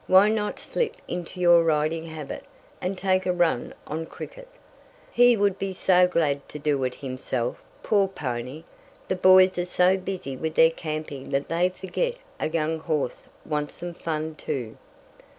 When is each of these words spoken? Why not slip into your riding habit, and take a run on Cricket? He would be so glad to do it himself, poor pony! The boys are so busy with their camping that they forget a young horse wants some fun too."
Why 0.07 0.29
not 0.29 0.57
slip 0.57 0.95
into 1.07 1.39
your 1.39 1.63
riding 1.63 2.05
habit, 2.05 2.43
and 2.81 2.97
take 2.97 3.27
a 3.27 3.31
run 3.31 3.75
on 3.85 4.07
Cricket? 4.07 4.47
He 5.11 5.37
would 5.37 5.59
be 5.59 5.73
so 5.73 6.07
glad 6.07 6.49
to 6.49 6.57
do 6.57 6.83
it 6.85 6.95
himself, 6.95 7.61
poor 7.83 8.07
pony! 8.07 8.63
The 9.09 9.15
boys 9.15 9.59
are 9.59 9.63
so 9.65 9.97
busy 9.97 10.35
with 10.35 10.55
their 10.55 10.71
camping 10.71 11.29
that 11.29 11.49
they 11.49 11.69
forget 11.69 12.15
a 12.39 12.49
young 12.49 12.79
horse 12.79 13.27
wants 13.45 13.75
some 13.75 13.93
fun 13.93 14.33
too." 14.33 14.75